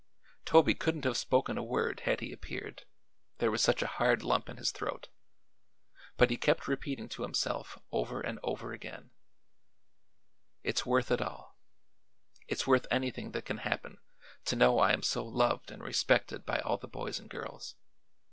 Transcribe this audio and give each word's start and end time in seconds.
Toby 0.45 0.73
couldn't 0.73 1.03
have 1.03 1.15
spoken 1.15 1.59
a 1.59 1.63
word 1.63 1.99
had 2.09 2.21
he 2.21 2.33
appeared, 2.33 2.85
there 3.37 3.51
was 3.51 3.61
such 3.61 3.83
a 3.83 3.99
hard 4.01 4.23
lump 4.23 4.49
in 4.49 4.57
his 4.57 4.71
throat; 4.71 5.09
but 6.17 6.31
he 6.31 6.37
kept 6.37 6.67
repeating 6.67 7.07
to 7.09 7.21
himself, 7.21 7.77
over 7.91 8.19
and 8.19 8.39
over 8.41 8.73
again: 8.73 9.11
"It's 10.63 10.87
worth 10.87 11.11
it 11.11 11.21
all! 11.21 11.55
It's 12.47 12.65
worth 12.65 12.87
anything 12.89 13.29
that 13.33 13.45
can 13.45 13.57
happen 13.57 13.99
to 14.45 14.55
know 14.55 14.79
I 14.79 14.91
am 14.93 15.03
so 15.03 15.23
loved 15.23 15.69
and 15.69 15.83
respected 15.83 16.47
by 16.47 16.57
all 16.61 16.77
the 16.77 16.87
boys 16.87 17.19
and 17.19 17.29
girls. 17.29 17.75